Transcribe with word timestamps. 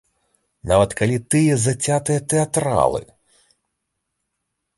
Нават 0.69 0.95
калі 1.01 1.17
тыя 1.35 1.57
зацятыя 1.65 2.19
тэатралы. 2.33 3.01